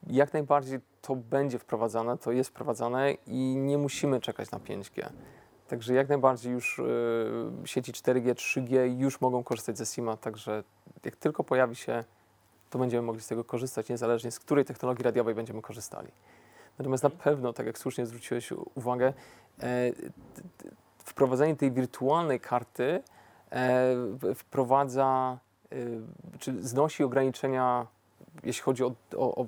Jak 0.07 0.33
najbardziej 0.33 0.81
to 1.03 1.17
będzie 1.17 1.59
wprowadzane, 1.59 2.19
to 2.19 2.33
jest 2.33 2.51
wprowadzane 2.51 3.13
i 3.27 3.57
nie 3.57 3.79
musimy 3.79 4.21
czekać 4.21 4.51
na 4.51 4.59
5G. 4.59 5.11
Także 5.69 5.95
jak 5.95 6.09
najbardziej 6.09 6.53
już 6.53 6.79
yy, 6.79 7.69
sieci 7.69 7.93
4G, 7.93 8.35
3G 8.35 8.99
już 8.99 9.21
mogą 9.21 9.43
korzystać 9.43 9.79
ze 9.79 9.87
SIM-a, 9.87 10.17
także 10.17 10.65
jak 11.05 11.17
tylko 11.17 11.45
pojawi 11.45 11.77
się, 11.77 12.05
to 12.71 12.79
będziemy 12.79 13.03
mogli 13.03 13.21
z 13.21 13.29
tego 13.29 13.45
korzystać, 13.45 13.89
niezależnie 13.89 14.31
z 14.31 14.39
której 14.39 14.65
technologii 14.65 15.05
radiowej 15.05 15.35
będziemy 15.35 15.63
korzystali. 15.63 16.09
Natomiast 16.79 17.03
na 17.03 17.11
pewno, 17.11 17.53
tak 17.53 17.67
jak 17.67 17.79
słusznie 17.79 18.07
zwróciłeś 18.07 18.53
uwagę, 18.75 19.13
e, 19.63 19.93
wprowadzenie 20.99 21.57
tej 21.57 21.73
wirtualnej 21.73 22.41
karty 22.41 23.03
e, 23.51 23.97
wprowadza, 24.35 25.39
e, 25.73 25.77
czy 26.39 26.63
znosi 26.63 27.05
ograniczenia, 27.05 27.87
jeśli 28.45 28.63
chodzi 28.63 28.85
o, 28.85 28.93
o, 29.17 29.35
o 29.35 29.47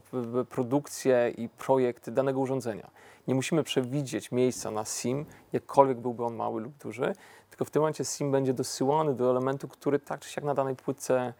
produkcję 0.51 1.33
i 1.39 1.49
projekt 1.49 2.11
danego 2.11 2.41
urządzenia. 2.41 2.91
Nie 3.29 3.35
musimy 3.35 3.63
przewidzieć 3.63 4.33
miejsca 4.33 4.71
na 4.71 4.85
SIM, 4.85 5.27
jakkolwiek 5.53 5.99
byłby 5.99 6.25
on 6.25 6.35
mały 6.35 6.61
lub 6.61 6.77
duży, 6.77 7.13
tylko 7.51 7.65
w 7.65 7.71
tym 7.71 7.83
momencie 7.83 8.05
SIM 8.05 8.33
będzie 8.33 8.55
dosyłany 8.55 9.15
do 9.15 9.31
elementu, 9.31 9.69
który 9.69 9.99
tak 9.99 10.21
czy 10.21 10.31
siak 10.31 10.45
na 10.45 10.55
danej 10.55 10.77
płytce 10.77 11.35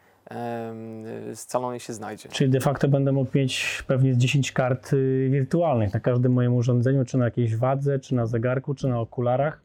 scalonej 1.35 1.81
się 1.81 1.93
znajdzie. 1.93 2.29
Czyli 2.29 2.51
de 2.51 2.61
facto 2.61 2.89
będę 2.89 3.13
mógł 3.13 3.39
mieć 3.39 3.85
pewnie 3.87 4.15
z 4.15 4.17
10 4.17 4.53
kart 4.53 4.93
y, 4.93 5.29
wirtualnych 5.33 5.95
na 5.95 6.01
każdym 6.01 6.33
moim 6.33 6.55
urządzeniu, 6.55 7.05
czy 7.05 7.19
na 7.19 7.25
jakiejś 7.25 7.57
wadze, 7.57 7.99
czy 7.99 8.15
na 8.15 8.27
zegarku, 8.27 8.75
czy 8.75 8.89
na 8.89 9.01
okularach. 9.01 9.63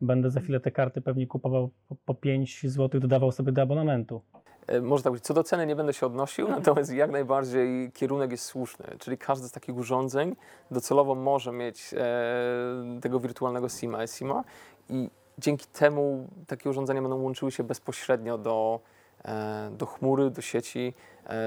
Będę 0.00 0.30
za 0.30 0.40
chwilę 0.40 0.60
te 0.60 0.70
karty 0.70 1.00
pewnie 1.00 1.26
kupował 1.26 1.70
po, 1.88 1.96
po 2.04 2.14
5 2.14 2.66
zł, 2.70 3.00
dodawał 3.00 3.32
sobie 3.32 3.52
do 3.52 3.62
abonamentu. 3.62 4.22
E, 4.66 4.80
Może 4.80 5.02
tak 5.02 5.12
być. 5.12 5.24
Co 5.24 5.34
do 5.34 5.44
ceny 5.44 5.66
nie 5.66 5.76
będę 5.76 5.92
się 5.92 6.06
odnosił, 6.06 6.48
natomiast 6.48 6.92
jak 6.92 7.10
najbardziej 7.10 7.92
kierunek 7.92 8.30
jest 8.30 8.44
słuszny. 8.44 8.86
Czyli 8.98 9.18
każde 9.18 9.48
z 9.48 9.52
takich 9.52 9.76
urządzeń 9.76 10.36
docelowo 10.70 11.14
może 11.14 11.52
mieć 11.52 11.94
e, 11.94 13.00
tego 13.00 13.20
wirtualnego 13.20 13.68
SIM-a, 13.68 14.44
i 14.88 15.10
dzięki 15.38 15.66
temu 15.66 16.28
takie 16.46 16.70
urządzenia 16.70 17.02
będą 17.02 17.22
łączyły 17.22 17.52
się 17.52 17.64
bezpośrednio 17.64 18.38
do, 18.38 18.80
e, 19.24 19.70
do 19.72 19.86
chmury, 19.86 20.30
do 20.30 20.42
sieci, 20.42 20.94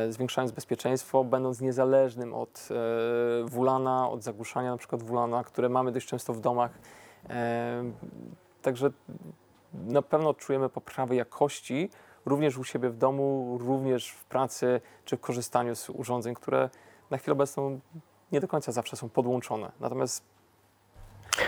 zwiększając 0.10 0.52
bezpieczeństwo, 0.52 1.24
będąc 1.24 1.62
niezależnym 1.62 2.34
od 2.34 2.70
WLANa, 3.46 4.10
od 4.10 4.24
zagłuszania 4.24 4.72
na 4.72 4.78
przykład 4.78 5.04
WLANa, 5.04 5.44
które 5.44 5.70
mamy 5.70 5.92
dość 5.92 6.08
często 6.08 6.34
w 6.34 6.40
domach. 6.40 6.72
Także 8.62 8.90
na 9.74 10.02
pewno 10.02 10.34
czujemy 10.34 10.70
poprawę 10.70 11.16
jakości, 11.16 11.90
również 12.26 12.58
u 12.58 12.64
siebie 12.64 12.90
w 12.90 12.98
domu, 12.98 13.58
również 13.62 14.10
w 14.10 14.26
pracy, 14.26 14.82
czy 15.06 15.18
w 15.18 15.20
korzystaniu 15.20 15.76
z 15.76 15.90
urządzeń, 15.90 16.36
które 16.36 16.70
na 17.12 17.18
chwilę 17.18 17.34
obecną 17.34 17.80
nie 18.32 18.40
do 18.40 18.48
końca 18.48 18.72
zawsze 18.72 18.96
są 18.98 19.10
podłączone. 19.10 19.72
Natomiast 19.80 20.26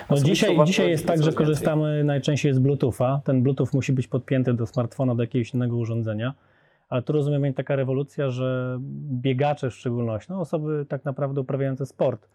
No 0.09 0.17
dzisiaj, 0.17 0.57
dzisiaj 0.65 0.89
jest 0.89 1.07
tak, 1.07 1.17
że 1.17 1.23
więcej. 1.23 1.37
korzystamy 1.37 2.03
najczęściej 2.03 2.53
z 2.53 2.59
Bluetootha. 2.59 3.21
Ten 3.23 3.43
Bluetooth 3.43 3.67
musi 3.73 3.93
być 3.93 4.07
podpięty 4.07 4.53
do 4.53 4.67
smartfona, 4.67 5.15
do 5.15 5.23
jakiegoś 5.23 5.53
innego 5.53 5.77
urządzenia. 5.77 6.33
Ale 6.89 7.01
tu 7.01 7.13
rozumiem, 7.13 7.45
jest 7.45 7.57
taka 7.57 7.75
rewolucja, 7.75 8.29
że 8.29 8.79
biegacze 9.11 9.69
w 9.69 9.73
szczególności, 9.73 10.31
no 10.31 10.39
osoby 10.39 10.85
tak 10.89 11.05
naprawdę 11.05 11.41
uprawiające 11.41 11.85
sport, 11.85 12.29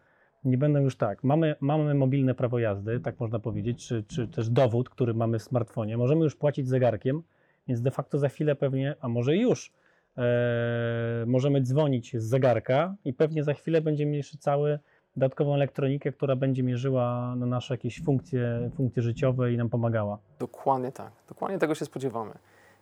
nie 0.45 0.59
będą 0.59 0.81
już 0.81 0.97
tak. 0.97 1.25
Mamy, 1.25 1.57
mamy 1.61 1.95
mobilne 1.95 2.35
prawo 2.35 2.59
jazdy, 2.59 3.01
tak 3.01 3.21
można 3.21 3.39
powiedzieć, 3.39 3.87
czy, 3.87 4.05
czy 4.09 4.29
też 4.29 4.49
dowód, 4.51 4.91
który 4.91 5.15
mamy 5.15 5.39
w 5.39 5.43
smartfonie. 5.43 5.97
Możemy 5.97 6.25
już 6.25 6.37
płacić 6.37 6.69
zegarkiem, 6.69 7.23
więc 7.69 7.83
de 7.83 7.91
facto 7.91 8.19
za 8.19 8.29
chwilę 8.29 8.55
pewnie, 8.55 8.95
a 9.01 9.09
może 9.09 9.37
już, 9.37 9.73
e, 10.19 11.25
możemy 11.27 11.61
dzwonić 11.63 12.17
z 12.17 12.25
zegarka 12.25 12.95
i 13.05 13.13
pewnie 13.13 13.45
za 13.45 13.55
chwilę 13.55 13.81
będziemy 13.81 14.17
jeszcze 14.17 14.39
cały 14.39 14.79
dodatkową 15.17 15.55
elektronikę, 15.55 16.13
która 16.13 16.37
będzie 16.37 16.63
mierzyła 16.63 17.35
na 17.37 17.47
nasze 17.47 17.75
jakieś 17.75 18.03
funkcje, 18.03 18.71
funkcje 18.77 19.03
życiowe 19.03 19.53
i 19.53 19.57
nam 19.57 19.69
pomagała. 19.69 20.19
dokładnie 20.39 20.93
tak, 20.93 21.13
dokładnie 21.29 21.59
tego 21.59 21.75
się 21.75 21.85
spodziewamy. 21.85 22.33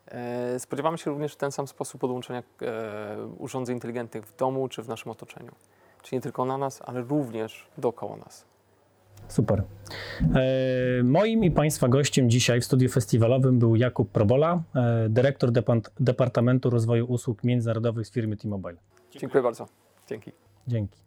E, 0.06 0.58
Spodziewamy 0.58 0.98
się 0.98 1.10
również 1.10 1.32
w 1.32 1.36
ten 1.36 1.52
sam 1.52 1.66
sposób 1.66 2.00
podłączenia 2.00 2.42
e, 2.62 3.26
urządzeń 3.38 3.76
inteligentnych 3.76 4.24
w 4.26 4.36
domu 4.36 4.68
czy 4.68 4.82
w 4.82 4.88
naszym 4.88 5.12
otoczeniu. 5.12 5.52
Czyli 6.02 6.16
nie 6.16 6.20
tylko 6.20 6.44
na 6.44 6.58
nas, 6.58 6.82
ale 6.84 7.00
również 7.02 7.66
dookoła 7.78 8.16
nas. 8.16 8.46
Super. 9.28 9.62
E, 10.34 11.02
moim 11.02 11.44
i 11.44 11.50
Państwa 11.50 11.88
gościem 11.88 12.30
dzisiaj 12.30 12.60
w 12.60 12.64
studiu 12.64 12.88
festiwalowym 12.88 13.58
był 13.58 13.76
Jakub 13.76 14.10
Probola, 14.10 14.62
e, 14.74 15.08
dyrektor 15.08 15.50
Departamentu 16.00 16.70
Rozwoju 16.70 17.06
Usług 17.06 17.44
Międzynarodowych 17.44 18.06
z 18.06 18.10
firmy 18.10 18.36
T-Mobile. 18.36 18.76
Dziękuję 19.18 19.42
bardzo. 19.42 19.68
Dzięki. 20.08 20.32
Dzięki. 20.68 20.98